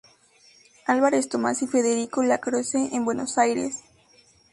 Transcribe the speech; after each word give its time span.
Álvarez 0.87 1.29
Thomas 1.29 1.61
y 1.61 1.67
Federico 1.67 2.23
Lacroze, 2.23 2.89
en 2.93 3.05
Buenos 3.05 3.37
Aires. 3.37 3.83